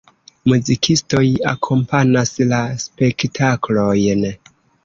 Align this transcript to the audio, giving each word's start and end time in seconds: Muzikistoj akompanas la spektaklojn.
Muzikistoj 0.51 1.27
akompanas 1.51 2.33
la 2.53 2.63
spektaklojn. 2.87 4.27